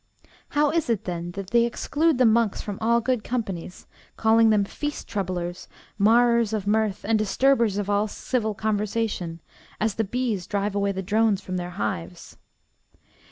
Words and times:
How 0.57 0.71
is 0.71 0.89
it, 0.89 1.03
then, 1.03 1.29
that 1.33 1.51
they 1.51 1.63
exclude 1.63 2.17
the 2.17 2.25
monks 2.25 2.59
from 2.59 2.79
all 2.81 3.01
good 3.01 3.23
companies, 3.23 3.85
calling 4.17 4.49
them 4.49 4.65
feast 4.65 5.07
troublers, 5.07 5.67
marrers 5.99 6.53
of 6.53 6.65
mirth, 6.65 7.05
and 7.07 7.19
disturbers 7.19 7.77
of 7.77 7.87
all 7.87 8.07
civil 8.07 8.55
conversation, 8.55 9.41
as 9.79 9.93
the 9.93 10.03
bees 10.03 10.47
drive 10.47 10.73
away 10.73 10.91
the 10.91 11.03
drones 11.03 11.39
from 11.41 11.57
their 11.57 11.69
hives? 11.77 12.35